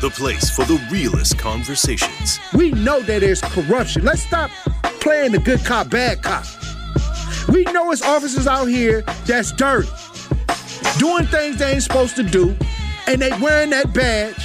[0.00, 2.38] the place for the realest conversations.
[2.52, 4.04] We know that there's corruption.
[4.04, 4.50] Let's stop
[5.00, 6.44] playing the good cop, bad cop.
[7.48, 9.88] We know it's officers out here that's dirty,
[10.98, 12.56] doing things they ain't supposed to do,
[13.06, 14.36] and they wearing that badge.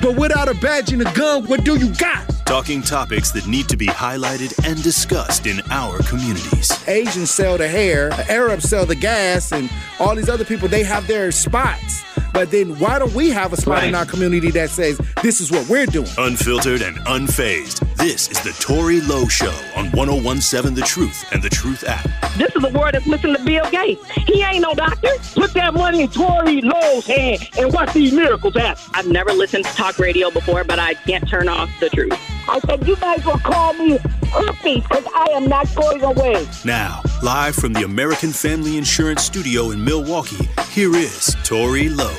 [0.00, 2.24] But without a badge and a gun, what do you got?
[2.46, 6.70] Talking topics that need to be highlighted and discussed in our communities.
[6.88, 9.68] Asians sell the hair, Arabs sell the gas, and
[9.98, 12.04] all these other people, they have their spots.
[12.32, 13.88] But then why don't we have a spot right.
[13.88, 16.08] in our community that says this is what we're doing?
[16.18, 17.84] Unfiltered and unfazed.
[17.96, 22.04] This is the Tory Lowe Show on 1017 The Truth and The Truth app.
[22.36, 24.08] This is the word that's listening to Bill Gates.
[24.10, 25.08] He ain't no doctor.
[25.34, 28.82] Put that money in Tory Lowe's hand and watch these miracles happen.
[28.94, 32.12] I've never listened to talk radio before, but I can't turn off the truth.
[32.48, 33.98] I said, you guys will call me
[34.30, 36.46] herpes because I am not going away.
[36.64, 42.16] Now, live from the American Family Insurance Studio in Milwaukee, here is Tory Lowe.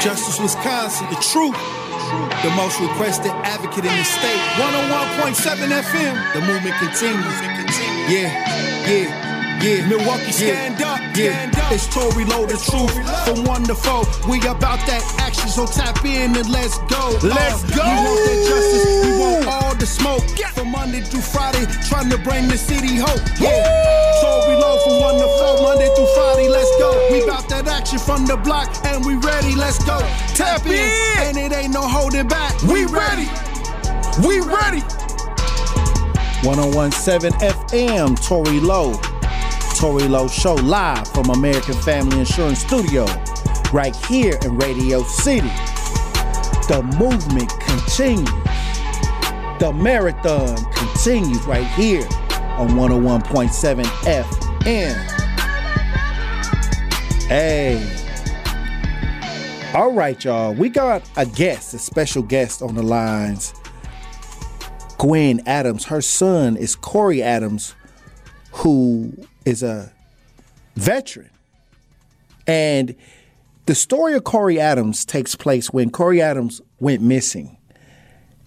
[0.00, 1.56] Justice Wisconsin, the truth.
[2.42, 4.38] The most requested advocate in the state.
[4.54, 6.34] 101.7 FM.
[6.34, 7.34] The movement continues.
[8.08, 9.25] Yeah, yeah.
[9.62, 10.92] Yeah, Milwaukee, stand yeah.
[10.92, 11.32] up, yeah.
[11.32, 11.72] Stand up.
[11.72, 12.92] It's Tory Lowe, the truth
[13.24, 14.04] from one to four.
[14.28, 17.16] We about that action, so tap in and let's go.
[17.24, 17.84] Let's uh, go.
[17.88, 20.22] We want that justice, we want all the smoke.
[20.52, 23.20] From Monday through Friday, trying to bring the city hope.
[23.40, 23.64] Yeah,
[24.20, 26.92] Tory Lowe from one to four, Monday through Friday, let's go.
[27.10, 29.98] We about that action from the block, and we ready, let's go.
[30.36, 30.92] Tap in,
[31.24, 32.60] and it ain't no holding back.
[32.62, 33.28] We ready.
[34.20, 34.84] We ready.
[36.44, 39.00] 1017 FM, Tory Lowe.
[39.78, 43.04] Tory Lowe Show live from American Family Insurance Studio,
[43.74, 45.50] right here in Radio City.
[46.68, 48.30] The movement continues.
[49.58, 52.06] The marathon continues right here
[52.56, 54.94] on 101.7 FM.
[57.28, 57.86] Hey.
[59.74, 60.54] All right, y'all.
[60.54, 63.52] We got a guest, a special guest on the lines.
[64.96, 65.84] Gwen Adams.
[65.84, 67.74] Her son is Corey Adams,
[68.52, 69.12] who
[69.46, 69.90] is a
[70.74, 71.30] veteran.
[72.46, 72.94] And
[73.64, 77.56] the story of Corey Adams takes place when Corey Adams went missing.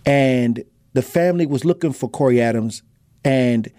[0.06, 2.84] And the family was looking for Corey Adams
[3.24, 3.72] and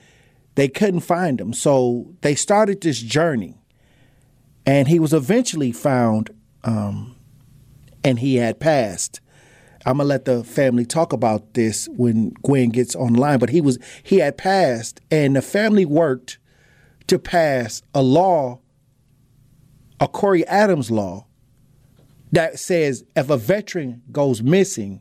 [0.54, 1.53] they couldn't find him.
[1.53, 3.56] So they started this journey.
[4.66, 6.31] And he was eventually found
[6.64, 7.16] um,
[8.04, 9.20] and he had passed.
[9.87, 13.78] I'm gonna let the family talk about this when Gwen gets online, but he was
[14.02, 16.38] he had passed and the family worked
[17.06, 18.61] to pass a law,
[19.99, 21.27] a Corey Adams law,
[22.33, 25.00] that says if a veteran goes missing,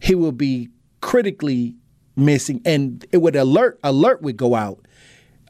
[0.00, 0.68] he will be
[1.00, 1.74] critically
[2.16, 4.86] missing, and it would alert alert would go out,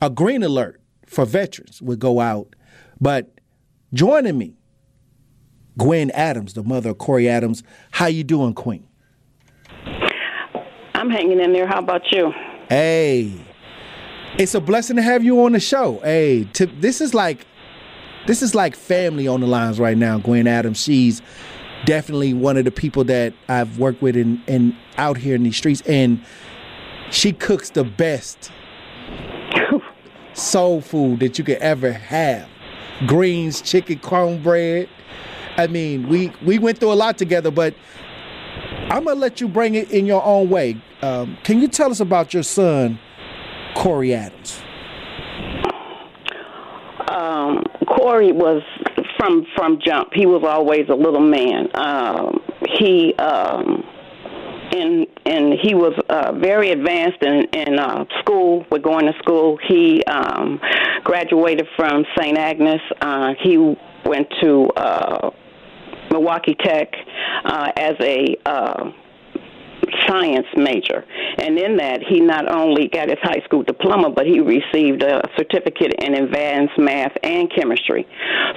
[0.00, 2.54] a green alert for veterans would go out.
[3.00, 3.40] But
[3.92, 4.58] joining me,
[5.78, 7.62] Gwen Adams, the mother of Corey Adams.
[7.92, 8.86] How you doing, Queen?
[10.94, 11.66] I'm hanging in there.
[11.66, 12.32] How about you?
[12.68, 13.32] Hey,
[14.38, 15.98] it's a blessing to have you on the show.
[16.02, 17.46] Hey, to, this is like
[18.26, 20.18] this is like family on the lines right now.
[20.18, 21.20] Gwen Adams, she's
[21.84, 25.56] definitely one of the people that I've worked with in, in, out here in these
[25.56, 26.22] streets, and
[27.10, 28.50] she cooks the best
[30.34, 32.48] soul food that you could ever have.
[33.06, 34.88] Greens, chicken, cornbread.
[35.56, 37.74] I mean, we we went through a lot together, but
[38.90, 40.80] I'm gonna let you bring it in your own way.
[41.02, 43.00] Um, can you tell us about your son?
[43.78, 44.60] Corey Adams?
[47.08, 48.62] Um, Corey was
[49.16, 50.10] from from jump.
[50.12, 51.68] He was always a little man.
[51.74, 52.40] Um,
[52.76, 53.84] he um,
[54.74, 58.66] and and he was uh, very advanced in in uh, school.
[58.68, 60.60] With going to school, he um,
[61.04, 62.36] graduated from St.
[62.36, 62.80] Agnes.
[63.00, 63.58] Uh, he
[64.04, 65.30] went to uh,
[66.10, 66.92] Milwaukee Tech
[67.44, 68.90] uh, as a uh,
[70.06, 71.04] science major.
[71.38, 75.22] And in that, he not only got his high school diploma, but he received a
[75.36, 78.06] certificate in advanced math and chemistry.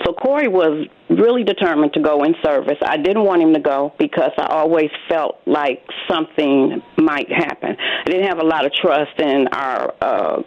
[0.05, 2.77] So Corey was really determined to go in service.
[2.81, 7.75] I didn't want him to go because I always felt like something might happen.
[7.77, 10.41] I didn't have a lot of trust in our uh,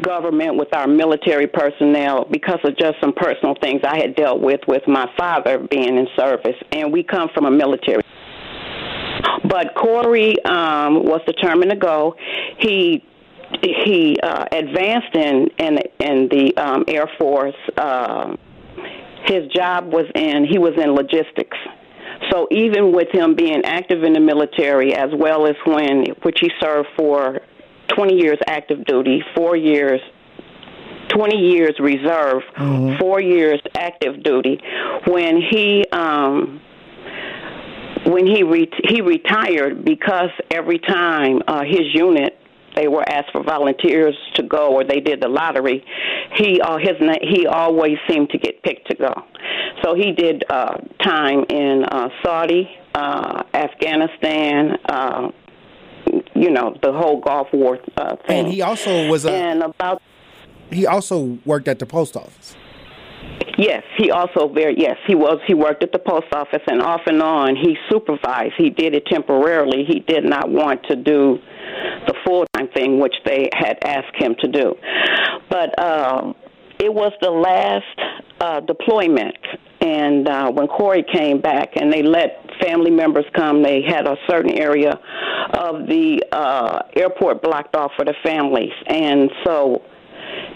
[0.00, 4.60] government with our military personnel because of just some personal things I had dealt with
[4.66, 6.56] with my father being in service.
[6.72, 8.02] And we come from a military
[9.48, 12.14] but Corey um, was determined to go.
[12.58, 13.04] He
[13.62, 17.54] he uh, advanced in in in the um, Air Force.
[17.76, 18.36] Uh,
[19.24, 21.56] his job was in he was in logistics.
[22.30, 26.50] So even with him being active in the military, as well as when which he
[26.60, 27.40] served for
[27.88, 30.00] 20 years active duty, four years
[31.08, 32.98] 20 years reserve, mm-hmm.
[32.98, 34.60] four years active duty.
[35.06, 36.60] When he um,
[38.06, 42.36] when he re- he retired because every time uh, his unit
[42.76, 45.84] they were asked for volunteers to go or they did the lottery
[46.36, 49.12] he uh, his na- he always seemed to get picked to go
[49.82, 55.30] so he did uh, time in uh, Saudi uh, Afghanistan uh,
[56.34, 60.00] you know the whole Gulf War uh, thing And he also was a and about
[60.70, 62.54] he also worked at the post office.
[63.58, 67.02] Yes, he also very yes he was he worked at the post office and off
[67.06, 68.54] and on he supervised.
[68.56, 69.84] He did it temporarily.
[69.86, 71.38] He did not want to do
[72.06, 74.74] the full time thing which they had asked him to do,
[75.50, 76.34] but um,
[76.78, 79.36] it was the last uh, deployment.
[79.82, 84.16] And uh, when Corey came back and they let family members come, they had a
[84.28, 84.92] certain area
[85.54, 89.82] of the uh, airport blocked off for the families, and so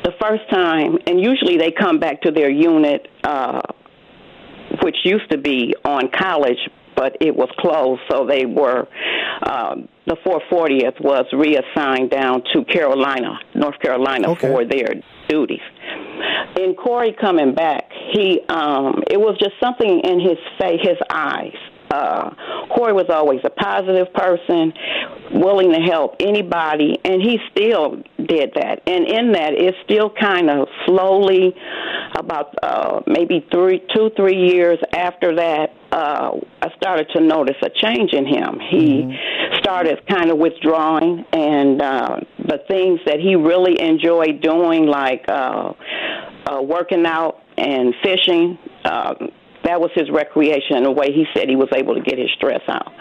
[0.02, 3.60] the first time, and usually they come back to their unit, uh,
[4.82, 6.58] which used to be on college,
[6.96, 8.86] but it was closed, so they were.
[9.42, 14.48] Um, the 440th was reassigned down to Carolina, North Carolina, Okay.
[14.48, 14.94] for their
[15.28, 15.60] duties.
[16.60, 21.56] In Corey coming back, he um, it was just something in his face, his eyes.
[21.94, 22.30] Uh,
[22.74, 24.72] Corey was always a positive person,
[25.32, 28.82] willing to help anybody, and he still did that.
[28.86, 31.54] And in that, it still kind of slowly,
[32.16, 36.32] about uh, maybe three, two, three years after that, uh,
[36.62, 38.58] I started to notice a change in him.
[38.70, 39.16] He
[39.58, 45.72] started kind of withdrawing, and uh, the things that he really enjoyed doing, like uh,
[46.46, 48.58] uh, working out and fishing.
[48.84, 49.14] Uh,
[49.64, 52.30] that was his recreation and the way he said he was able to get his
[52.36, 52.92] stress out.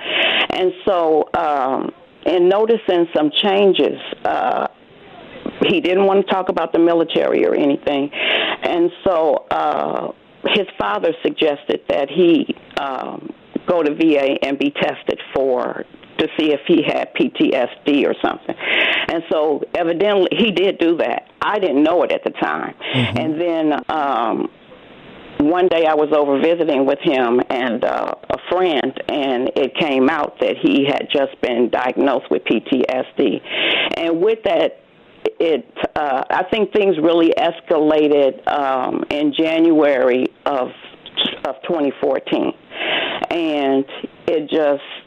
[0.49, 1.93] And so, um,
[2.25, 4.67] in noticing some changes, uh,
[5.67, 8.09] he didn't want to talk about the military or anything.
[8.13, 10.11] And so, uh,
[10.49, 13.33] his father suggested that he um,
[13.65, 15.85] go to VA and be tested for
[16.17, 18.55] to see if he had PTSD or something.
[19.07, 21.29] And so evidently he did do that.
[21.41, 22.75] I didn't know it at the time.
[23.17, 24.51] And then um
[25.49, 30.09] one day I was over visiting with him and uh, a friend, and it came
[30.09, 33.41] out that he had just been diagnosed with PTSD.
[33.97, 34.79] And with that,
[35.39, 40.69] it uh, I think things really escalated um, in January of
[41.45, 42.53] of 2014,
[43.29, 43.85] and
[44.27, 45.02] it just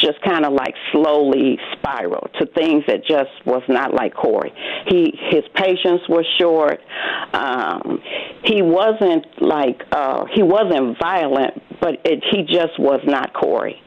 [0.00, 4.52] just kind of like slowly spiraled to things that just was not like Corey.
[4.88, 6.80] He his patience was short.
[7.32, 8.00] Um,
[8.44, 13.80] he wasn't like uh, he wasn't violent, but it, he just was not Corey.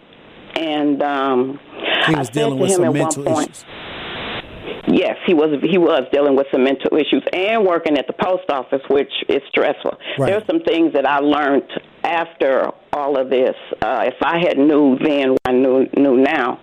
[0.56, 1.60] And um,
[2.08, 3.66] He I was said dealing to with him some at one mental point, issues.
[4.92, 5.60] Yes, he was.
[5.62, 9.42] He was dealing with some mental issues and working at the post office, which is
[9.50, 9.98] stressful.
[10.18, 10.34] Right.
[10.34, 11.70] are some things that I learned
[12.04, 13.56] after all of this.
[13.84, 16.60] Uh, if I had knew then, what I knew knew now,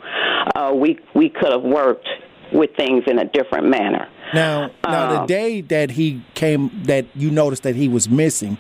[0.57, 2.09] uh, we we could have worked
[2.53, 4.09] with things in a different manner.
[4.35, 8.59] Now, now the Um, day that he came, that you noticed that he was missing,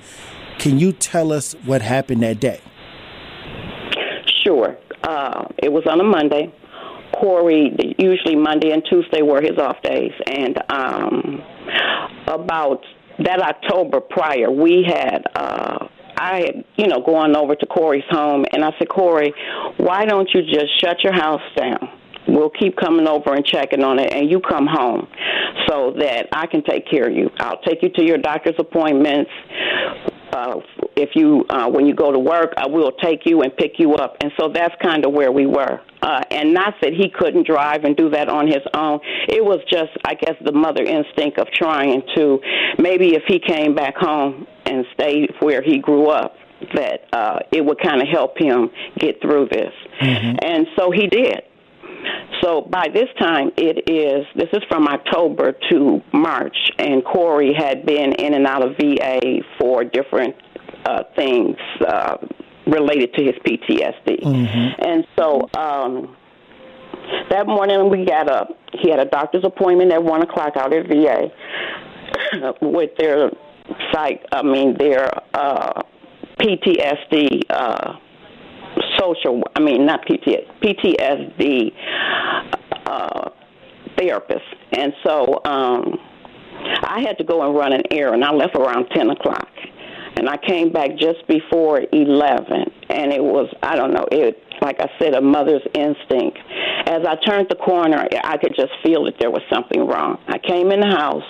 [0.58, 2.60] can you tell us what happened that day?
[4.44, 4.76] Sure.
[5.02, 6.52] Uh, it was on a Monday.
[7.20, 11.42] Corey, usually Monday and Tuesday were his off days, and um,
[12.26, 12.82] about
[13.24, 15.24] that October prior, we had.
[15.34, 19.34] Uh, I had, you know, gone over to Corey's home, and I said, Corey,
[19.76, 21.90] why don't you just shut your house down?
[22.26, 25.06] We'll keep coming over and checking on it, and you come home
[25.68, 27.30] so that I can take care of you.
[27.38, 29.30] I'll take you to your doctor's appointments.
[30.33, 30.61] Uh,
[30.97, 33.95] if you, uh, when you go to work, I will take you and pick you
[33.95, 34.16] up.
[34.21, 35.80] And so that's kind of where we were.
[36.02, 39.00] Uh, and not that he couldn't drive and do that on his own.
[39.28, 42.40] It was just, I guess, the mother instinct of trying to
[42.78, 46.37] maybe if he came back home and stayed where he grew up,
[46.75, 49.73] that uh, it would kind of help him get through this.
[50.42, 51.42] And so he did.
[52.43, 57.87] So by this time, it is, this is from October to March, and Corey had
[57.87, 60.35] been in and out of VA for different
[60.85, 62.16] uh, things uh,
[62.66, 64.25] related to his PTSD.
[64.87, 66.16] And so um,
[67.31, 68.49] that morning we got up.
[68.73, 71.31] He had a doctor's appointment at 1 o'clock out at VA
[72.61, 73.31] with their
[73.93, 75.83] psych, I mean, their uh,
[76.38, 77.43] PTSD.
[77.49, 77.95] Uh,
[78.99, 81.73] social i mean not PTSD, ptsd
[82.87, 83.31] uh
[83.99, 84.45] therapist.
[84.73, 85.99] And so um
[86.83, 88.25] i had to go and run an errand.
[88.25, 89.49] I left around ten o'clock.
[90.19, 92.65] And i came back just before eleven.
[92.91, 96.38] And it was i don't know it like i said a mother's instinct.
[96.87, 100.19] As i turned the corner i could just feel that there was something wrong.
[100.29, 101.25] I came in the house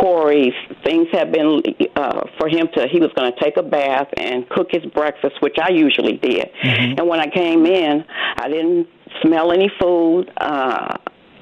[0.00, 1.62] corey's things had been
[1.96, 2.86] uh, for him to.
[2.90, 6.48] He was going to take a bath and cook his breakfast, which I usually did.
[6.98, 8.04] And when I came in,
[8.36, 8.88] I didn't
[9.22, 10.30] smell any food.
[10.36, 10.96] Uh,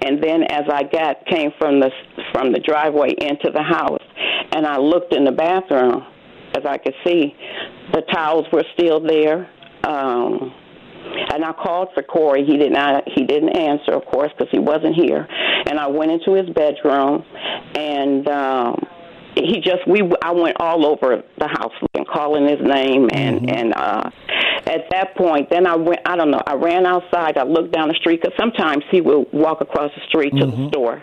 [0.05, 1.91] and then as I got came from the
[2.33, 4.03] from the driveway into the house,
[4.53, 6.05] and I looked in the bathroom,
[6.57, 7.35] as I could see,
[7.93, 9.49] the towels were still there.
[9.85, 10.55] Um,
[11.33, 12.45] and I called for Corey.
[12.45, 13.05] He did not.
[13.15, 15.27] He didn't answer, of course, because he wasn't here.
[15.67, 17.25] And I went into his bedroom,
[17.75, 18.87] and um,
[19.35, 20.03] he just we.
[20.23, 24.11] I went all over the house and calling his name, and and uh,
[24.67, 26.01] at that point, then I went.
[26.07, 26.43] I don't know.
[26.47, 27.39] I ran outside.
[27.39, 30.69] I looked down the street because sometimes he would walk across the street to the
[30.69, 31.03] store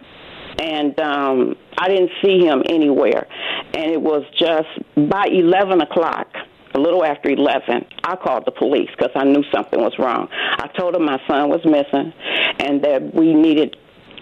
[0.60, 3.28] and um, I didn't see him anywhere.
[3.74, 4.68] And it was just
[5.10, 6.28] by 11 o'clock,
[6.76, 10.28] a little after 11, I called the police because I knew something was wrong.
[10.32, 12.14] I told them my son was missing
[12.60, 13.76] and that we needed,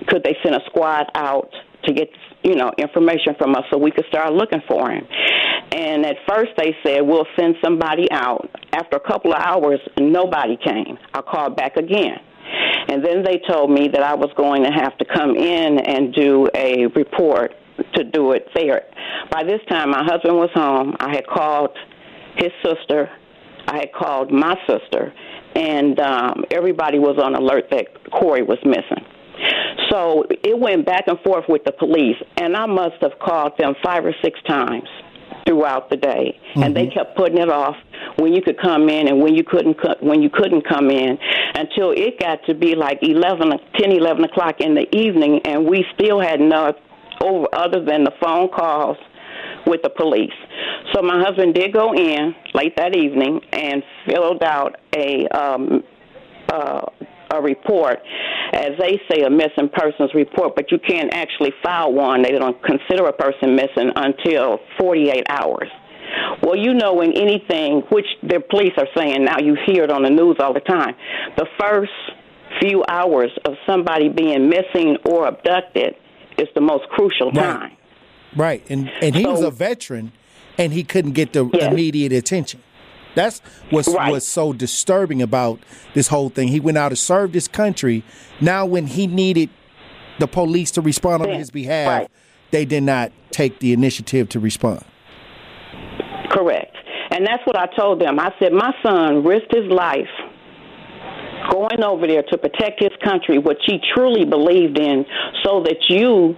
[0.07, 1.51] could they send a squad out
[1.83, 2.09] to get,
[2.43, 5.05] you know, information from us so we could start looking for him.
[5.71, 8.49] And at first they said, we'll send somebody out.
[8.73, 10.97] After a couple of hours, nobody came.
[11.13, 12.19] I called back again.
[12.89, 16.13] And then they told me that I was going to have to come in and
[16.13, 17.53] do a report
[17.95, 18.83] to do it there.
[19.29, 20.95] By this time, my husband was home.
[20.99, 21.71] I had called
[22.38, 23.10] his sister.
[23.67, 25.13] I had called my sister,
[25.56, 29.06] and um, everybody was on alert that Corey was missing.
[29.91, 33.75] So it went back and forth with the police, and I must have called them
[33.84, 34.88] five or six times
[35.46, 37.75] throughout the day, and they kept putting it off
[38.17, 41.17] when you could come in and when you couldn't co- when you couldn't come in
[41.56, 45.86] until it got to be like eleven, ten, eleven o'clock in the evening and we
[45.94, 46.74] still had no
[47.22, 48.98] over other than the phone calls
[49.67, 50.31] with the police
[50.93, 55.83] so my husband did go in late that evening and filled out a um
[56.50, 56.81] uh
[57.29, 58.00] a report,
[58.53, 62.21] as they say, a missing persons report, but you can't actually file one.
[62.21, 65.67] They don't consider a person missing until 48 hours.
[66.41, 70.03] Well, you know, in anything, which the police are saying now, you hear it on
[70.03, 70.95] the news all the time,
[71.36, 71.91] the first
[72.62, 75.95] few hours of somebody being missing or abducted
[76.38, 77.43] is the most crucial Right.
[77.59, 77.76] time.
[78.38, 80.12] Right, and and he was a veteran,
[80.58, 81.72] and he couldn't get the Yes.
[81.72, 82.62] immediate attention.
[83.15, 83.41] That's
[83.72, 84.12] what's Right.
[84.12, 85.60] what's so disturbing about
[85.96, 86.50] this whole thing.
[86.50, 88.03] He went out to serve this country.
[88.39, 89.50] Now, when he needed
[90.20, 92.08] the police to respond on his behalf, right.
[92.51, 94.84] they did not take the initiative to respond.
[96.29, 96.75] Correct.
[97.10, 98.20] And that's what I told them.
[98.20, 100.10] I said, my son risked his life
[101.50, 105.06] going over there to protect his country, which he truly believed in,
[105.44, 106.36] so that you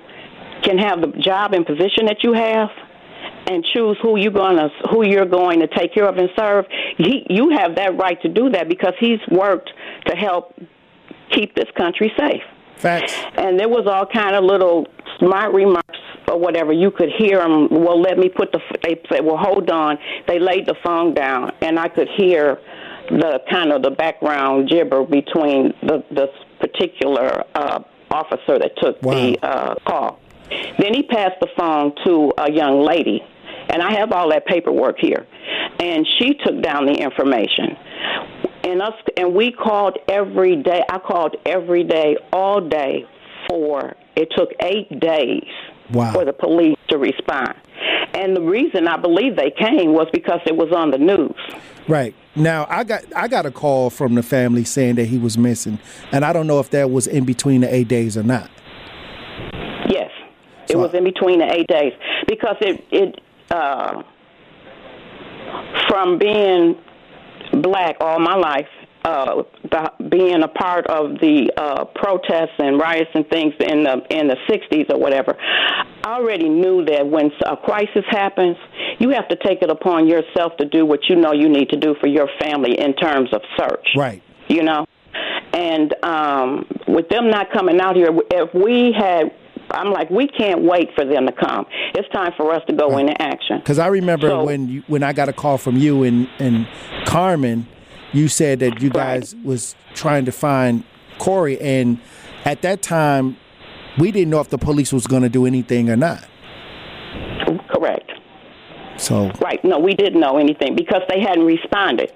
[0.64, 2.70] can have the job and position that you have
[3.48, 6.66] and choose who you're gonna who you're going to take care of and serve.
[6.98, 9.72] He, you have that right to do that because he's worked
[10.06, 10.56] to help
[11.32, 12.42] keep this country safe
[12.78, 13.14] Facts.
[13.38, 14.88] and there was all kind of little
[15.20, 16.72] smart remarks or whatever.
[16.74, 17.68] You could hear them.
[17.70, 18.60] Well, let me put the.
[18.84, 19.98] They said, "Well, hold on."
[20.28, 22.60] They laid the phone down, and I could hear
[23.10, 26.28] the kind of the background gibber between the the
[26.60, 27.80] particular uh,
[28.12, 29.14] officer that took Wow.
[29.14, 30.20] the uh, call.
[30.80, 33.22] Then he passed the phone to a young lady,
[33.70, 35.28] and I have all that paperwork here.
[35.80, 37.76] And she took down the information.
[38.64, 40.82] And us and we called every day.
[40.90, 43.06] I called every day, all day
[43.50, 45.48] for it took eight days
[45.92, 46.14] Wow.
[46.14, 47.56] for the police to respond.
[48.14, 51.34] And the reason I believe they came was because it was on the news.
[51.88, 52.14] Right.
[52.36, 55.80] Now I got I got a call from the family saying that he was missing,
[56.12, 58.50] and I don't know if that was in between the eight days or not.
[60.70, 61.94] It was in between the eight days
[62.28, 63.22] because it it
[63.52, 64.04] uh,
[65.88, 66.78] from being
[67.62, 68.68] black all my life,
[69.04, 74.02] uh, the, being a part of the uh, protests and riots and things in the
[74.12, 75.36] in the '60s or whatever.
[76.04, 78.58] I already knew that when a crisis happens,
[79.00, 81.78] you have to take it upon yourself to do what you know you need to
[81.78, 84.22] do for your family in terms of search Right.
[84.48, 84.86] you know.
[85.54, 89.32] And um, with them not coming out here, if we had,
[89.72, 91.66] I'm like, we can't wait for them to come.
[91.96, 93.60] It's time for us to go into action.
[93.60, 96.68] Because I remember So- when you, when I got a call from you and, and
[97.06, 97.68] Carmen,
[98.14, 99.20] you said that you Right.
[99.20, 100.84] guys was trying to find
[101.20, 102.00] Corey, and
[102.46, 103.38] at that time,
[104.00, 106.24] we didn't know if the police was going to do anything or not.
[107.70, 108.12] Correct.
[108.98, 109.64] So Right.
[109.64, 112.12] No, we didn't know anything because they hadn't responded.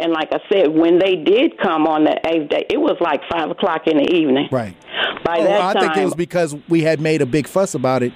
[0.00, 3.20] And like I said, when they did come on the eighth day, it was like
[3.30, 4.48] five o'clock in the evening.
[4.50, 4.74] right.
[5.24, 7.74] By Oh, that I time, think it was because we had made a big fuss
[7.74, 8.12] about it,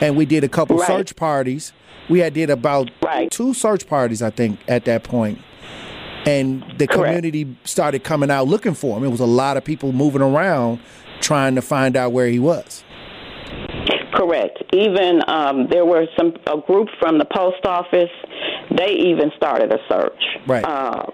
[0.00, 0.86] and we did a couple Right.
[0.86, 1.72] search parties.
[2.08, 3.30] We had did about Right.
[3.30, 5.08] two search parties, I think, at that.
[6.26, 6.92] And the Correct.
[7.06, 9.04] community started coming out looking for him.
[9.04, 10.80] It was a lot of people moving around
[11.20, 12.84] trying to find out where he was.
[14.12, 14.62] Correct.
[14.74, 18.10] Even um, there were some a group from the post office.
[18.76, 20.22] They even started a search.
[20.46, 20.64] Right.
[20.64, 21.06] Uh,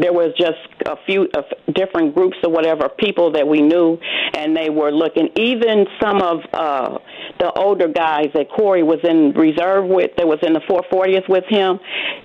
[0.00, 3.98] there was just a few of different groups or whatever people that we knew,
[4.34, 5.28] and they were looking.
[5.36, 6.98] Even some of uh,
[7.38, 11.44] the older guys that Corey was in reserve with, that was in the 440th with
[11.48, 11.78] him,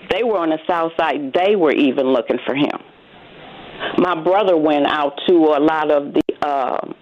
[0.10, 1.34] they were on the south side.
[1.34, 2.80] They were even looking for him.
[3.98, 6.22] My brother went out to a lot of the.
[6.42, 6.94] Uh,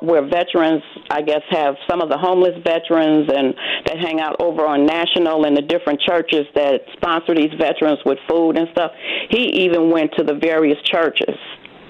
[0.00, 3.54] where veterans, I guess, have some of the homeless veterans and
[3.86, 8.18] that hang out over on National and the different churches that sponsor these veterans with
[8.28, 8.92] food and stuff.
[9.30, 11.36] He even went to the various churches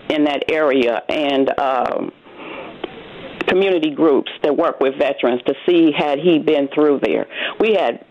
[0.09, 2.13] in that area and um,
[3.47, 7.27] community groups that work with veterans to see had he been through there.
[7.59, 8.05] We had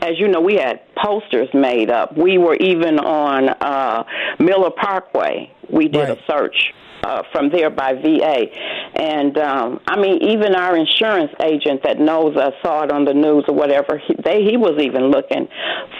[0.00, 2.16] as you know, we had posters made up.
[2.16, 4.04] We were even on uh,
[4.38, 5.52] Miller Parkway.
[5.68, 6.18] We did Right.
[6.18, 6.72] a search
[7.08, 8.46] uh, from there by VA.
[8.94, 13.14] And um, I mean, even our insurance agent that knows us saw it on the
[13.14, 14.00] news or whatever.
[14.06, 15.48] He, they, he was even looking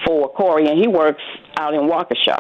[0.07, 1.23] for Corey, and he works
[1.57, 2.39] out in Waukesha.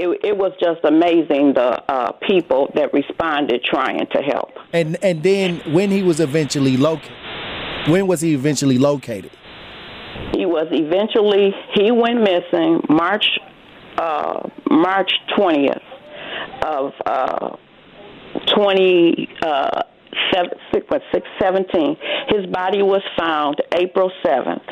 [0.00, 4.50] It, it was just amazing the uh, people that responded trying to help.
[4.72, 7.16] And and then when he was eventually located,
[7.88, 9.30] when was he eventually located?
[10.34, 13.26] He was eventually he went missing March
[13.96, 15.82] uh, March twentieth
[16.62, 17.56] of uh,
[18.54, 19.82] twenty uh,
[20.32, 21.96] seven, six, what, six, 17.
[22.28, 24.62] His body was found April seventh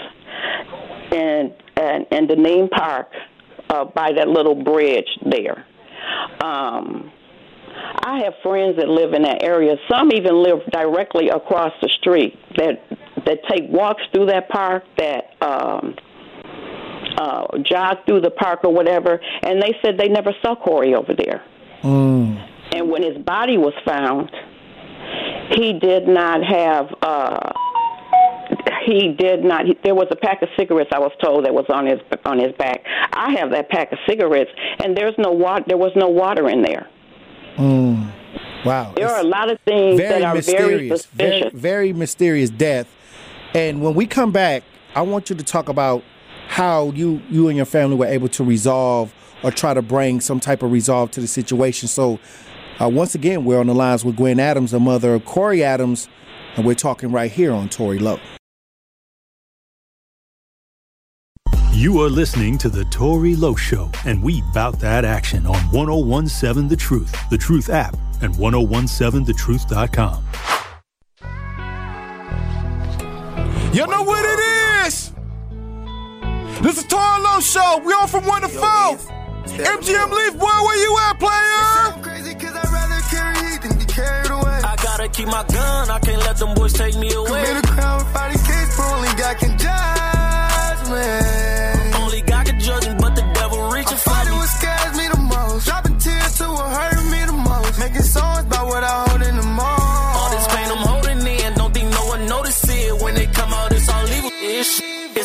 [1.13, 3.09] in in, in Dineen Park
[3.71, 5.67] uh, by that little bridge there.
[6.43, 7.13] Um,
[8.05, 9.77] I have friends that live in that area.
[9.91, 12.83] Some even live directly across the street that
[13.27, 15.95] that take walks through that park, that um,
[17.19, 19.21] uh, jog through the park or whatever.
[19.43, 21.43] And they said they never saw Corey over there.
[22.73, 24.31] And when his body was found,
[25.51, 26.95] he did not have.
[27.03, 27.53] Uh,
[28.85, 29.67] he did not.
[29.67, 30.91] He, there was a pack of cigarettes.
[30.93, 32.83] I was told that was on his on his back.
[33.13, 34.51] I have that pack of cigarettes,
[34.83, 35.65] and there's no water.
[35.67, 36.89] There was no water in there.
[38.65, 38.93] Wow.
[38.97, 41.07] There it's are a lot of things that are very mysterious.
[41.07, 41.61] Very, suspicious.
[41.61, 42.89] very mysterious death.
[43.55, 46.03] And when we come back, I want you to talk about
[46.49, 50.41] how you you and your family were able to resolve or try to bring some
[50.41, 51.89] type of resolve to the situation.
[51.89, 52.19] So,
[52.81, 56.09] uh, once again, we're on the lines with Gwen Adams, the mother of Corey Adams,
[56.57, 58.21] and we're talking right here on Tory Lowe.
[61.73, 66.69] You are listening to The Tory Lowe Show, and we bout that action on 1017
[66.69, 70.25] The Truth, The Truth app, and 1017thetruth.com.
[73.75, 75.13] You know what it is?
[76.63, 77.83] This is Tory Lowe Show.
[77.85, 79.16] We on from 1 to 4.
[79.65, 82.07] MGM Leaf, boy, where you at, player?
[82.57, 84.61] I'd rather carry heat than be carried away.
[84.65, 87.45] I gotta keep my gun, I can't let them boys take me away.
[87.47, 91.56] Commit a crime without a case, but only God can judge me.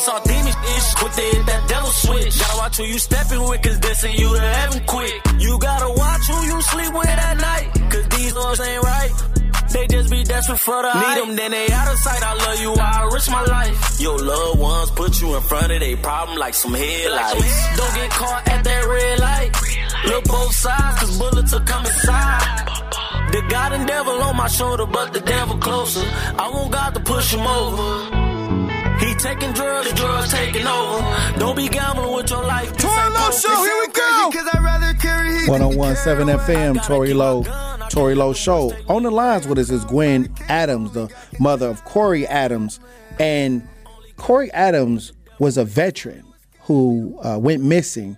[0.02, 0.94] It's all demon ish.
[0.98, 2.36] Quick to hit that devil switch.
[2.40, 5.14] Gotta watch who you stepping with, cause this ain't you to heaven quick.
[5.38, 9.12] You gotta watch who you sleep with at night, cause these ones ain't right.
[9.70, 12.20] They just be desperate for the Need them, then they out of sight.
[12.20, 14.00] I love you, I risk my life.
[14.00, 17.76] Your loved ones put you in front of their problem like some headlights.
[17.78, 19.50] Don't get caught at that red light.
[20.06, 23.30] Look both sides, cause bullets are coming side.
[23.30, 26.04] The God and devil on my shoulder, but the devil closer.
[26.36, 28.21] I want God to push him over.
[29.00, 31.38] He taking drugs, drugs taking over.
[31.38, 32.72] Don't be gambling with your life.
[32.72, 33.30] This Tory Lowe.
[33.30, 34.30] Show, here we go.
[34.32, 36.36] Cause I'd rather carry heat than be 1017.
[36.38, 37.44] FM, Tory Lowe,
[37.88, 38.72] Tory Lowe Show.
[38.88, 41.08] On the lines with us is Gwen Adams, the
[41.40, 42.80] mother of Corey Adams.
[43.18, 43.66] And
[44.16, 46.24] Corey Adams was a veteran
[46.62, 48.16] who uh, went missing.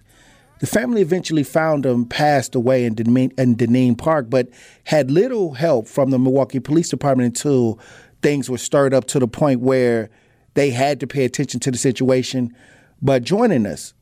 [0.61, 4.49] The family eventually found him passed away in Dineen, in Dineen Park, but
[4.85, 7.79] had little help from the Milwaukee Police Department until
[8.23, 10.11] things were stirred up to the point where
[10.55, 12.55] they had to pay attention to the situation.
[13.03, 13.95] But joining us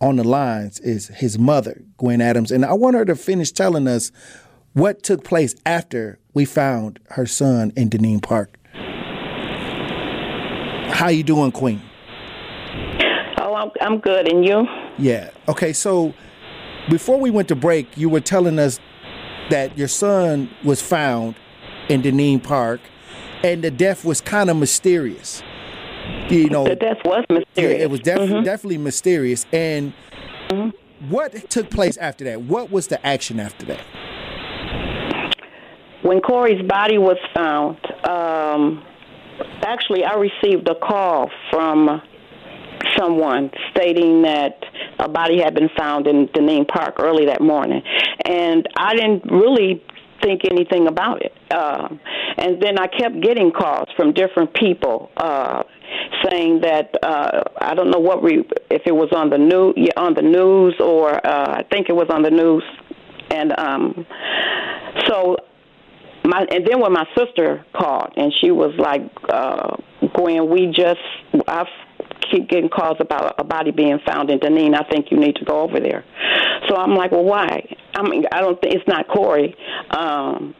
[0.00, 3.88] on the lines is his mother, Gwen Adams, and I want her to finish telling
[3.88, 4.12] us
[4.74, 8.58] what took place after we found her son in Dineen Park.
[10.92, 11.82] How you doing, Queen?
[13.40, 14.66] Oh, I'm I'm good, and you?
[14.98, 15.30] Yeah.
[15.48, 16.14] Okay, so
[16.88, 18.78] before we went to break, you were telling us
[19.50, 21.36] that your son was found
[21.88, 22.80] in Dineen Park
[23.42, 25.42] and the death was kind of mysterious.
[26.30, 27.82] You know, The death was yeah, mysterious.
[27.82, 29.46] it was def- definitely mysterious.
[29.52, 29.92] And
[31.08, 32.42] what took place after that?
[32.42, 33.84] What was the action after that?
[36.02, 38.84] when Corey's body was found, um,
[39.64, 42.02] actually, I received a call from
[42.98, 44.62] someone stating that
[44.98, 47.82] a body had been found in Dineen Park early that morning,
[48.26, 49.82] and I didn't really
[50.24, 51.32] think anything about it.
[51.50, 51.88] Uh,
[52.38, 55.62] and then I kept getting calls from different people uh,
[56.28, 60.14] saying that uh, I don't know what we if it was on the new on
[60.14, 62.64] the news or uh, I think it was on the news,
[63.30, 64.06] and um,
[65.06, 65.36] so
[66.24, 69.76] my and then when my sister called and she was like, uh,
[70.14, 71.00] Gwen, we just
[71.46, 71.66] I've
[72.34, 74.74] keep getting calls about a body being found in Dineen.
[74.74, 76.04] I think you need to go over there.
[76.68, 77.76] So I'm like, well, why?
[77.94, 79.54] I mean, I don't think it's not Corey.
[79.90, 80.54] Um,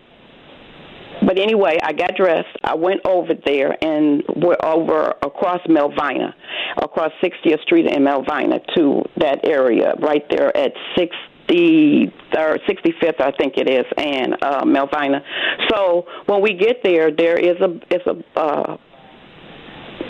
[1.26, 2.56] but anyway, I got dressed.
[2.62, 6.34] I went over there and we're over across Melvina,
[6.82, 13.54] across 60th Street in Melvina to that area right there at 63rd, 65th, I think
[13.56, 15.22] it is, and uh, Melvina.
[15.70, 18.76] So when we get there, there is a is a uh,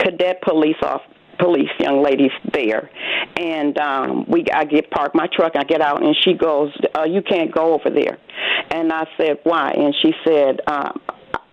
[0.00, 1.02] cadet police off
[1.44, 2.90] police young ladies there,
[3.36, 5.52] and um, we I get park my truck.
[5.56, 8.18] I get out, and she goes, uh, "You can't go over there."
[8.70, 11.00] And I said, "Why?" And she said, um,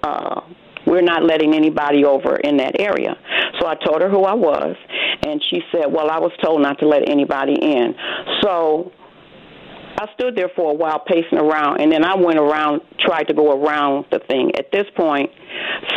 [0.03, 0.41] uh,
[0.87, 3.15] "We're not letting anybody over in that area."
[3.59, 4.75] So I told her who I was,
[5.25, 7.93] and she said, "Well, I was told not to let anybody in."
[8.41, 8.91] So
[9.99, 13.33] I stood there for a while pacing around, and then I went around, tried to
[13.33, 14.51] go around the thing.
[14.57, 15.29] At this point,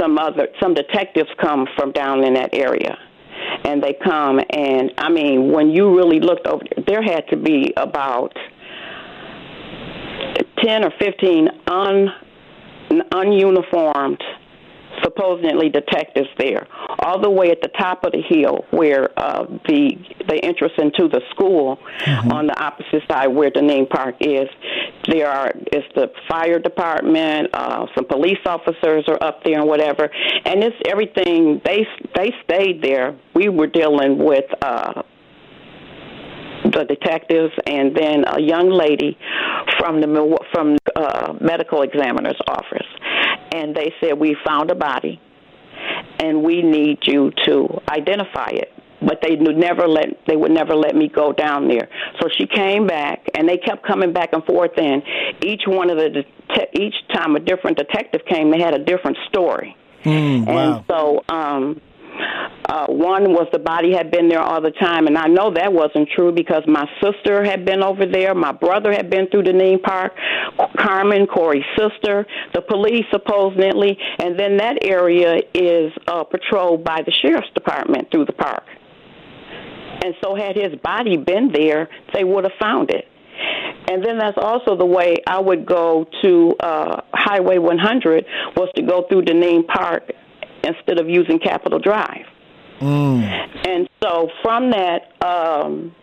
[0.01, 2.99] some other some detectives come from down in that area,
[3.65, 7.73] and they come, and I mean, when you really looked over, there had to be
[7.77, 8.37] about
[10.63, 12.09] ten or fifteen un
[12.91, 14.21] ununiformed
[15.03, 16.67] supposedly detectives there,
[17.01, 19.93] all the way at the top of the hill where uh, the
[20.29, 22.33] the entrance into the school mm-hmm.
[22.33, 24.49] on the opposite side where the name park is.
[25.09, 30.11] There are is the fire department, uh, some police officers are up there and whatever,
[30.45, 31.61] and it's everything.
[31.65, 33.17] They they stayed there.
[33.35, 34.45] We were dealing with.
[34.63, 35.03] Uh,
[36.65, 39.19] the detectives and then a young lady
[39.79, 42.87] from the from uh, medical examiner's office,
[43.55, 45.21] and they said we found a body,
[46.19, 48.71] and we need you to identify it.
[49.01, 51.89] But they would never let they would never let me go down there.
[52.21, 54.73] So she came back, and they kept coming back and forth.
[54.79, 55.03] And
[55.43, 56.25] each one of the
[56.73, 59.77] each time a different detective came, they had a different story.
[60.05, 60.77] Mm, wow.
[60.77, 61.81] And so um,
[62.67, 65.73] uh, one was the body had been there all the time, and I know that
[65.73, 69.81] wasn't true because my sister had been over there, my brother had been through Dineen
[69.81, 70.13] Park,
[70.79, 77.13] Carmen, Corey's sister, the police supposedly, and then that area is uh, patrolled by the
[77.23, 78.65] sheriff's department through the park.
[80.05, 83.07] And so, had his body been there, they would have found it.
[83.91, 88.25] And then that's also the way I would go to uh, Highway 100
[88.57, 90.11] was to go through Dineen Park
[90.67, 92.27] instead of using Capitol Drive.
[92.81, 93.69] Mm.
[93.69, 95.95] And so from that, um,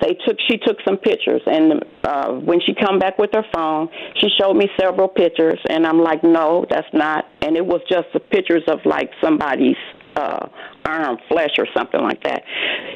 [0.00, 3.88] they took she took some pictures and uh when she come back with her phone
[4.16, 8.06] she showed me several pictures and i'm like no that's not and it was just
[8.12, 9.76] the pictures of like somebody's
[10.16, 10.48] uh
[10.84, 12.42] arm flesh or something like that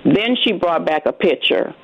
[0.05, 1.75] then she brought back a picture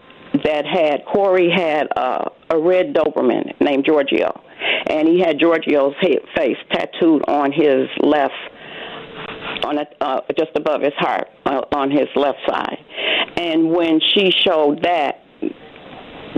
[0.42, 4.40] that had corey had uh, a red doberman named giorgio
[4.86, 8.34] and he had giorgio's head, face tattooed on his left
[9.62, 12.78] on a, uh, just above his heart uh, on his left side.
[13.36, 15.22] And when she showed that,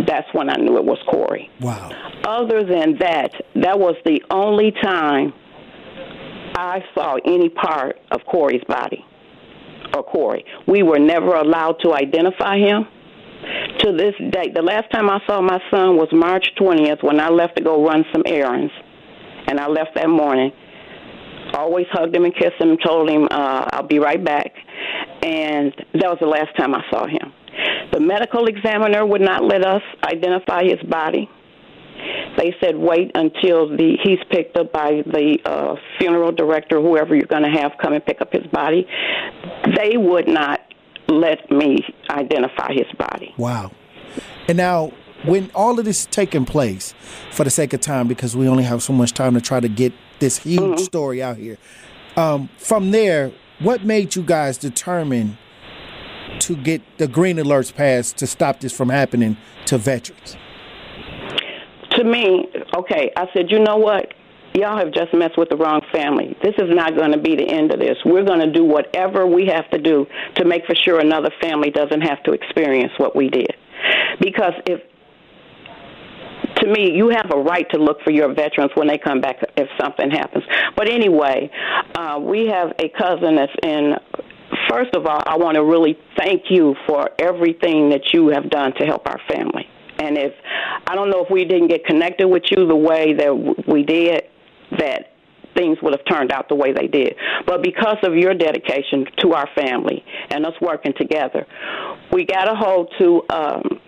[0.07, 1.51] that's when I knew it was Corey.
[1.61, 1.91] Wow.
[2.25, 5.33] Other than that, that was the only time
[6.55, 9.05] I saw any part of Corey's body
[9.95, 10.45] or Corey.
[10.67, 12.87] We were never allowed to identify him.
[13.81, 17.29] To this day, the last time I saw my son was March 20th when I
[17.29, 18.73] left to go run some errands.
[19.49, 20.51] And I left that morning
[21.55, 24.53] always hugged him and kissed him, told him uh, I'll be right back,
[25.23, 27.33] and that was the last time I saw him.
[27.93, 31.29] The medical examiner would not let us identify his body.
[32.37, 37.27] They said wait until the he's picked up by the uh, funeral director, whoever you're
[37.27, 38.87] going to have come and pick up his body.
[39.77, 40.61] They would not
[41.09, 41.79] let me
[42.11, 43.35] identify his body.
[43.39, 43.71] Wow.
[44.49, 44.93] And now,
[45.27, 46.95] when all of this is taking place,
[47.31, 49.69] for the sake of time, because we only have so much time to try to
[49.69, 50.77] get this huge mm-hmm.
[50.79, 51.59] story out here.
[52.17, 55.37] Um, from there, what made you guys determine
[56.41, 59.37] to get the green alerts passed to stop this from happening
[59.67, 60.37] to veterans?
[61.93, 64.13] To me, okay, I said, you know what?
[64.55, 66.37] Y'all have just messed with the wrong family.
[66.43, 67.97] This is not going to be the end of this.
[68.05, 71.71] We're going to do whatever we have to do to make for sure another family
[71.71, 73.55] doesn't have to experience what we did.
[74.21, 74.81] Because if
[76.67, 79.37] to me, you have a right to look for your veterans when they come back
[79.57, 80.45] if something happens.
[80.77, 81.51] But anyway,
[81.95, 83.95] uh, we have a cousin that's in.
[84.69, 88.73] First of all, I want to really thank you for everything that you have done
[88.79, 89.67] to help our family.
[89.99, 90.33] And if
[90.87, 94.25] I don't know if we didn't get connected with you the way that we did,
[94.79, 95.13] that
[95.57, 97.15] things would have turned out the way they did.
[97.47, 101.47] But because of your dedication to our family and us working together,
[102.13, 103.81] we got a hold to um,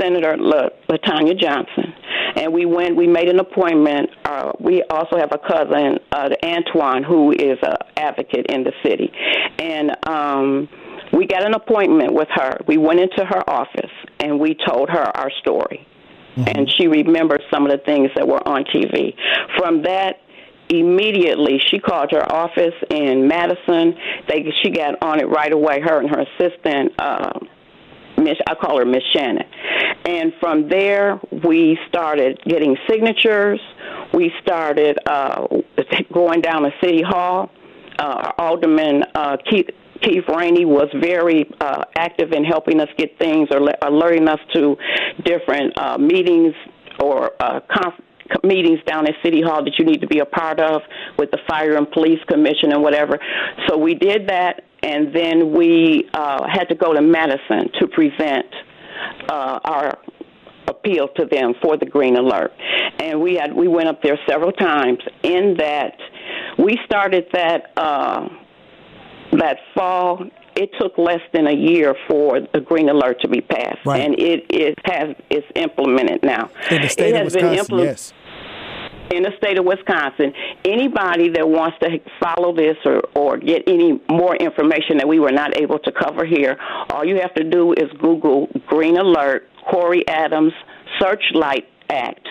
[0.00, 1.92] Senator LaTonya Johnson,
[2.36, 2.96] and we went.
[2.96, 4.10] We made an appointment.
[4.24, 9.12] Uh, we also have a cousin, uh, Antoine, who is an advocate in the city,
[9.58, 9.90] and.
[10.08, 10.68] Um,
[11.12, 12.58] we got an appointment with her.
[12.68, 15.84] We went into her office and we told her our story.
[16.36, 16.44] Mm-hmm.
[16.46, 19.14] And she remembered some of the things that were on TV.
[19.58, 20.20] From that,
[20.68, 23.96] immediately she called her office in Madison.
[24.28, 25.80] They she got on it right away.
[25.80, 27.40] Her and her assistant, uh,
[28.20, 29.46] Miss I call her Miss Shannon.
[30.06, 33.60] And from there, we started getting signatures.
[34.14, 35.46] We started uh,
[36.12, 37.50] going down to City Hall.
[37.98, 39.68] Uh, Alderman uh, Keith
[40.02, 44.76] Keith Rainey was very uh, active in helping us get things or alerting us to
[45.24, 46.54] different uh, meetings
[46.98, 47.60] or uh,
[48.44, 50.82] meetings down at City Hall that you need to be a part of
[51.18, 53.18] with the Fire and Police Commission and whatever.
[53.68, 58.46] So we did that, and then we uh, had to go to Madison to present
[59.28, 59.98] uh, our
[60.68, 62.52] appeal to them for the green alert.
[62.98, 64.98] And we had we went up there several times.
[65.22, 65.96] In that,
[66.58, 68.28] we started that uh,
[69.32, 70.24] that fall
[70.56, 74.00] it took less than a year for the green alert to be passed, right.
[74.00, 76.50] and it, it has it's implemented now.
[76.70, 78.12] In the state it has of Wisconsin, been impl- yes
[79.10, 80.32] in the state of Wisconsin,
[80.64, 85.32] anybody that wants to follow this or, or get any more information that we were
[85.32, 86.56] not able to cover here,
[86.90, 90.52] all you have to do is Google Green Alert, Corey Adams
[91.00, 92.26] Searchlight Act,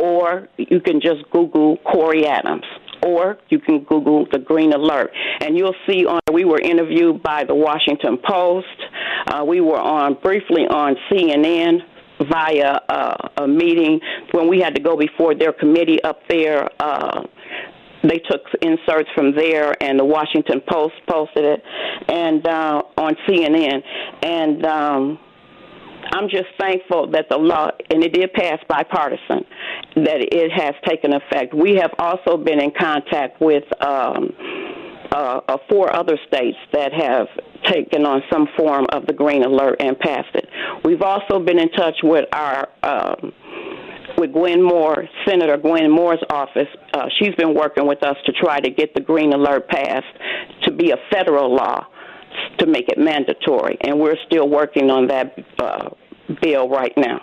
[0.00, 2.64] or you can just Google Corey Adams
[3.02, 6.20] or you can Google the Green Alert, and you'll see on.
[6.30, 8.66] We were interviewed by the Washington Post.
[9.26, 11.80] Uh, we were on briefly on CNN
[12.28, 14.00] via uh, a meeting
[14.32, 16.68] when we had to go before their committee up there.
[16.80, 17.22] Uh,
[18.02, 21.62] they took inserts from there, and the Washington Post posted it,
[22.08, 23.82] and uh, on CNN,
[24.22, 24.66] and.
[24.66, 25.18] Um,
[26.12, 29.44] I'm just thankful that the law, and it did pass bipartisan,
[29.96, 31.54] that it has taken effect.
[31.54, 34.32] We have also been in contact with um,
[35.12, 37.26] uh, uh, four other states that have
[37.70, 40.48] taken on some form of the green alert and passed it.
[40.84, 43.32] We've also been in touch with our um,
[44.18, 46.68] with Gwen Moore, Senator Gwen Moore's office.
[46.92, 50.06] Uh, she's been working with us to try to get the green alert passed
[50.62, 51.86] to be a federal law
[52.58, 55.90] to make it mandatory, and we're still working on that uh,
[56.42, 57.20] bill right now.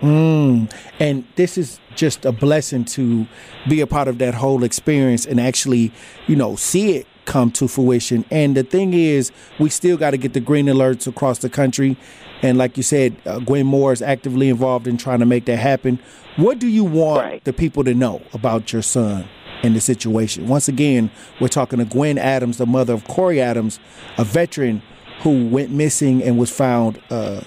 [0.00, 0.72] Mm.
[0.98, 3.26] And this is just a blessing to
[3.68, 5.92] be a part of that whole experience and actually,
[6.26, 8.24] you know, see it come to fruition.
[8.30, 11.96] And the thing is, we still got to get the green alerts across the country.
[12.42, 15.58] And like you said, uh, Gwen Moore is actively involved in trying to make that
[15.58, 15.98] happen.
[16.36, 17.44] What do you want right.
[17.44, 19.28] the people to know about your son
[19.62, 20.48] and the situation?
[20.48, 23.78] Once again, we're talking to Gwen Adams, the mother of Corey Adams,
[24.16, 24.82] a veteran
[25.20, 27.42] who went missing and was found uh,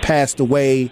[0.00, 0.90] passed away.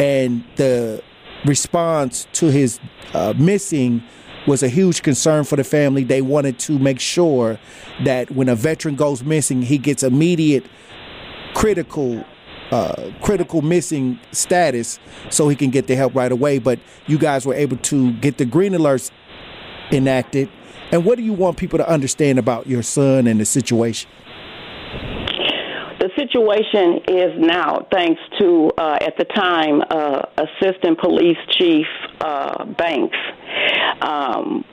[0.00, 1.02] And the
[1.44, 2.80] response to his
[3.14, 4.02] uh, missing
[4.46, 6.04] was a huge concern for the family.
[6.04, 7.58] They wanted to make sure
[8.04, 10.64] that when a veteran goes missing, he gets immediate
[11.54, 12.24] critical
[12.70, 16.58] uh, critical missing status so he can get the help right away.
[16.58, 19.10] But you guys were able to get the green alerts
[19.90, 20.48] enacted.
[20.92, 24.08] And what do you want people to understand about your son and the situation?
[26.00, 31.86] The situation is now, thanks to, uh, at the time, uh, Assistant Police Chief
[32.22, 33.18] uh, Banks.
[34.00, 34.64] Um,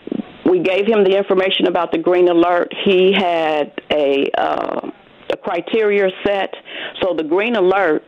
[0.46, 2.74] we gave him the information about the green alert.
[2.86, 4.90] He had a, uh,
[5.34, 6.54] a criteria set.
[7.02, 8.04] So the green alert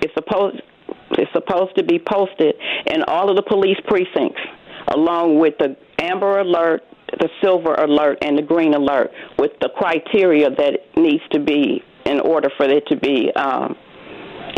[0.00, 0.62] is supposed
[1.18, 2.54] is supposed to be posted
[2.86, 4.40] in all of the police precincts,
[4.94, 6.82] along with the amber alert,
[7.18, 12.20] the silver alert, and the green alert, with the criteria that needs to be in
[12.20, 13.76] order for it to be um,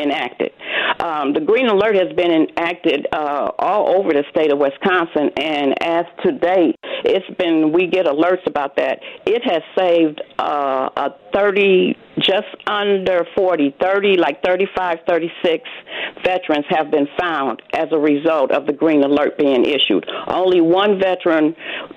[0.00, 0.52] enacted.
[1.00, 5.74] Um, the green alert has been enacted uh, all over the state of Wisconsin, and
[5.82, 9.00] as to date, it's been we get alerts about that.
[9.26, 15.68] It has saved uh, a 30, just under 40, 30, like 35, 36
[16.24, 20.08] veterans have been found as a result of the green alert being issued.
[20.26, 21.54] Only one veteran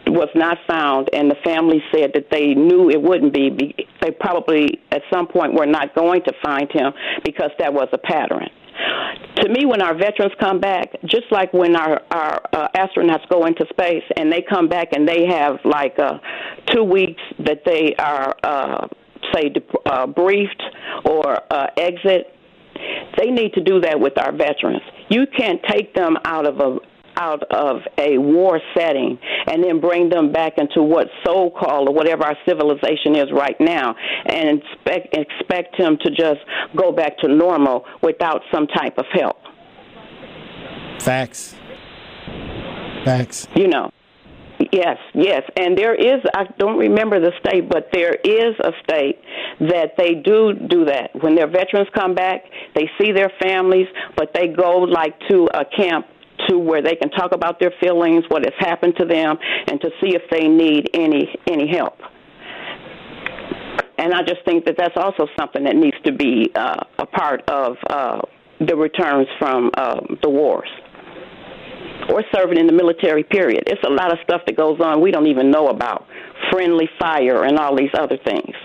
[0.08, 3.76] was not found, and the family said that they knew it wouldn't be.
[4.02, 6.92] They probably at some point we're not going to find him
[7.24, 8.48] because that was a pattern.
[9.38, 13.46] To me, when our veterans come back, just like when our our uh, astronauts go
[13.46, 16.20] into space and they come back and they have like uh,
[16.74, 18.88] two weeks that they are uh,
[19.34, 19.52] say
[19.86, 20.62] uh, briefed
[21.06, 22.34] or uh, exit,
[23.18, 24.82] they need to do that with our veterans.
[25.10, 26.78] You can't take them out of a
[27.18, 31.94] out of a war setting and then bring them back into what so called or
[31.94, 36.40] whatever our civilization is right now and expect expect him to just
[36.76, 39.38] go back to normal without some type of help.
[41.00, 41.56] Facts.
[43.04, 43.48] Facts.
[43.56, 43.92] You know.
[44.72, 45.44] Yes, yes.
[45.56, 49.22] And there is, I don't remember the state, but there is a state
[49.60, 51.12] that they do do that.
[51.22, 52.44] When their veterans come back,
[52.76, 56.08] they see their families, but they go like to a camp
[56.48, 59.90] to where they can talk about their feelings, what has happened to them, and to
[60.02, 61.98] see if they need any any help.
[63.98, 67.42] And I just think that that's also something that needs to be uh, a part
[67.50, 68.22] of uh,
[68.60, 70.70] the returns from uh, the wars
[72.10, 73.64] or serving in the military period.
[73.68, 76.08] It's a lot of stuff that goes on we don't even know about.
[76.52, 78.56] Friendly fire and all these other things.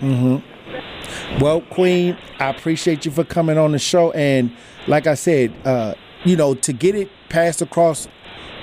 [0.00, 1.40] Mm-hmm.
[1.42, 4.12] Well, Queen, I appreciate you for coming on the show.
[4.12, 4.54] And
[4.86, 8.06] like I said, uh, you know, to get it passed across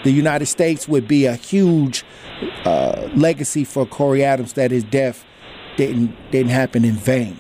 [0.04, 2.06] the United States would be a huge
[2.64, 5.26] uh, legacy for Corey Adams that his death
[5.76, 7.38] didn't didn't happen in vain.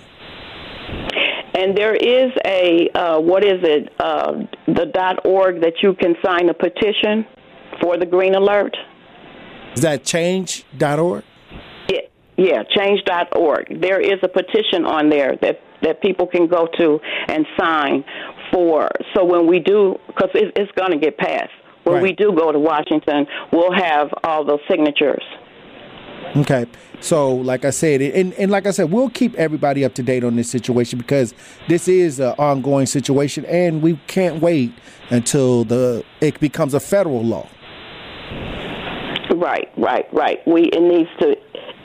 [1.53, 3.93] And there is a uh, what is it?
[3.99, 7.25] Uh, the dot org that you can sign a petition
[7.81, 8.75] for the Green Alert.
[9.75, 11.23] Is that change dot org?
[11.89, 12.01] Yeah,
[12.37, 12.63] yeah,
[13.35, 13.81] org.
[13.81, 18.03] There is a petition on there that that people can go to and sign
[18.51, 18.89] for.
[19.15, 21.51] So when we do, because it, it's going to get passed.
[21.83, 22.03] When Right.
[22.03, 25.23] we do go to Washington, we'll have all those signatures.
[26.35, 26.65] Okay.
[26.99, 30.23] So, like I said, and, and like I said, we'll keep everybody up to date
[30.23, 31.33] on this situation because
[31.69, 34.73] this is an ongoing situation, and we can't wait
[35.09, 37.47] until the it becomes a federal law.
[39.33, 40.45] Right, right, right.
[40.45, 41.35] We it needs to.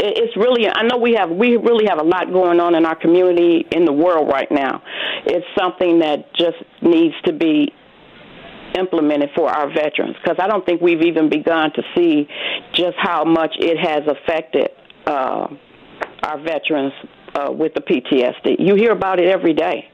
[0.04, 0.68] It- It's really.
[0.68, 1.30] I know we have.
[1.30, 4.82] We really have a lot going on in our community, in the world right now.
[5.26, 7.72] It's something that just needs to be
[8.78, 12.26] implemented for our veterans because I don't think we've even begun to see
[12.72, 14.68] just how much it has affected
[15.06, 15.46] uh,
[16.24, 16.92] our veterans
[17.36, 18.56] uh, with the PTSD.
[18.58, 19.88] You hear about it every day.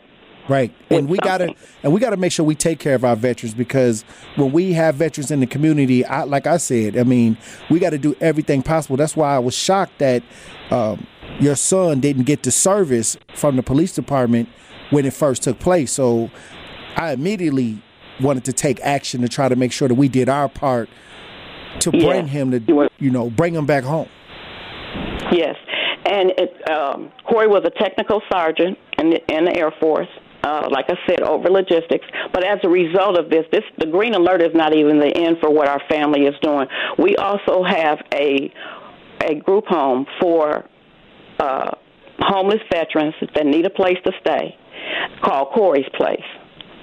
[0.51, 0.75] Right.
[0.91, 4.03] And we gotta and we gotta make sure we take care of our veterans because
[4.35, 7.39] when we have veterans in the community, I, like I said, I mean,
[7.71, 8.97] we got to do everything possible.
[8.97, 10.25] That's why I was shocked that
[10.73, 11.07] um,
[11.39, 14.49] your son didn't get the service from the police department
[14.91, 15.93] when it first took place.
[15.93, 16.31] So
[16.97, 17.81] I immediately
[18.21, 20.89] wanted to take action to try to make sure that we did our part
[21.79, 22.07] to Yeah.
[22.07, 24.09] bring him to, you know, bring him back home.
[25.31, 25.55] Yes,
[26.07, 30.09] and it, um, Corey was a technical sergeant in the, in the Air Force.
[30.43, 32.07] Uh, like I said, over logistics.
[32.33, 35.37] But as a result of this, this the Green Alert is not even the end
[35.39, 36.67] for what our family is doing.
[36.99, 38.51] We also have a
[39.23, 40.65] a group home for
[41.39, 41.71] uh,
[42.21, 44.57] homeless veterans that need a place to stay,
[45.23, 46.25] called Corey's Place.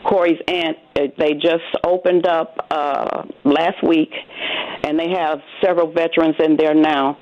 [0.08, 4.12] Corey's aunt, uh, they just opened up uh, last week,
[4.84, 7.18] and they have several veterans in there now,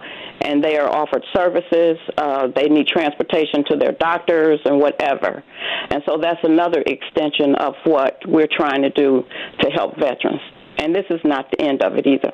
[0.45, 1.97] and they are offered services.
[2.17, 5.43] Uh, they need transportation to their doctors and whatever.
[5.89, 9.23] And so that's another extension of what we're trying to do
[9.61, 10.41] to help veterans.
[10.77, 12.31] And this is not the end of it either.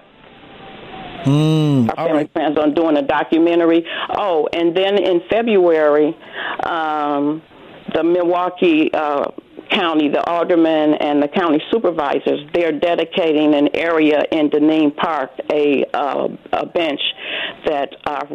[1.25, 2.33] Mm, Our family right.
[2.33, 3.85] plans on doing a documentary.
[4.09, 6.17] Oh, and then in February,
[6.63, 7.43] um,
[7.93, 9.25] the Milwaukee uh,
[9.71, 15.85] County, the aldermen and the county supervisors, they're dedicating an area in Dineen Park, a,
[15.93, 17.01] uh, a bench
[17.65, 18.27] that our,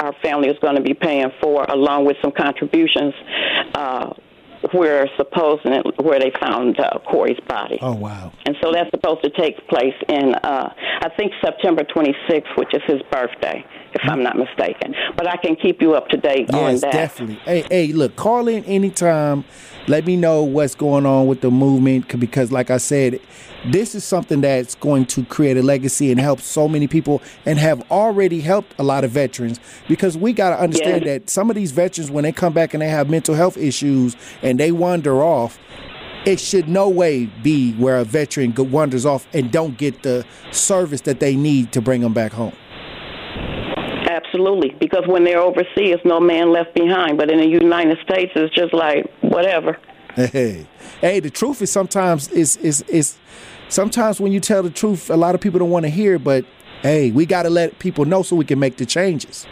[0.00, 3.14] our family is going to be paying for, along with some contributions.
[3.74, 4.12] Uh,
[4.72, 7.78] where supposedly where they found uh, Corey's body.
[7.82, 8.32] Oh wow.
[8.46, 12.82] And so that's supposed to take place in, uh, I think, September 26th, which is
[12.86, 14.94] his birthday, if I'm not mistaken.
[15.16, 16.92] But I can keep you up to date on Yes, that.
[16.92, 17.36] definitely.
[17.44, 19.44] Hey, hey, look, call in anytime.
[19.86, 23.20] Let me know what's going on with the movement because, like I said,
[23.70, 27.58] this is something that's going to create a legacy and help so many people and
[27.58, 31.14] have already helped a lot of veterans because we got to understand Yeah.
[31.18, 34.16] that some of these veterans, when they come back and they have mental health issues
[34.42, 35.58] and they wander off,
[36.26, 41.02] it should no way be where a veteran wanders off and don't get the service
[41.02, 42.54] that they need to bring them back home.
[44.08, 47.18] Absolutely, because when they're overseas, no man left behind.
[47.18, 49.78] But in the United States, it's just like whatever.
[50.14, 50.66] Hey,
[51.00, 53.16] hey, the truth is sometimes is is is
[53.68, 56.18] sometimes when you tell the truth, a lot of people don't want to hear.
[56.18, 56.44] But
[56.82, 59.46] hey, we got to let people know so we can make the changes.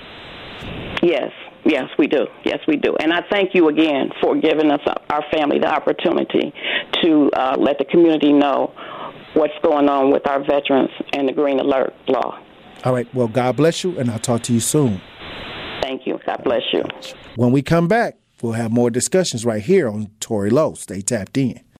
[1.02, 1.32] Yes,
[1.64, 2.26] Yes, we do.
[2.44, 2.96] Yes, we do.
[3.00, 6.52] And I thank you again for giving us, uh, our family, the opportunity
[7.02, 8.72] to uh, let the community know
[9.34, 12.38] what's going on with our veterans and the Green Alert Law.
[12.84, 13.12] All right.
[13.14, 15.00] Well, God bless you, and I'll talk to you soon.
[15.82, 16.18] Thank you.
[16.26, 16.82] God bless you.
[17.36, 20.74] When we come back, we'll have more discussions right here on Tory Lowe.
[20.74, 21.62] Stay tapped in.